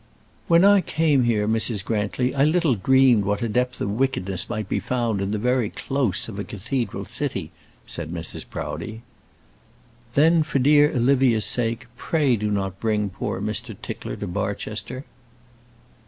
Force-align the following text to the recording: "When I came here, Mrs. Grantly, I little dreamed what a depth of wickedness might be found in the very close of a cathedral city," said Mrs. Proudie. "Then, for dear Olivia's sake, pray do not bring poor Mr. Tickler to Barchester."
"When 0.47 0.65
I 0.65 0.81
came 0.81 1.25
here, 1.25 1.47
Mrs. 1.47 1.85
Grantly, 1.85 2.33
I 2.33 2.43
little 2.43 2.73
dreamed 2.73 3.23
what 3.23 3.43
a 3.43 3.47
depth 3.47 3.79
of 3.81 3.91
wickedness 3.91 4.49
might 4.49 4.67
be 4.67 4.79
found 4.79 5.21
in 5.21 5.29
the 5.29 5.37
very 5.37 5.69
close 5.69 6.27
of 6.27 6.39
a 6.39 6.43
cathedral 6.43 7.05
city," 7.05 7.51
said 7.85 8.11
Mrs. 8.11 8.43
Proudie. 8.49 9.03
"Then, 10.15 10.41
for 10.41 10.57
dear 10.57 10.89
Olivia's 10.89 11.45
sake, 11.45 11.85
pray 11.97 12.35
do 12.35 12.49
not 12.49 12.79
bring 12.79 13.11
poor 13.11 13.39
Mr. 13.39 13.75
Tickler 13.79 14.15
to 14.15 14.25
Barchester." 14.25 15.05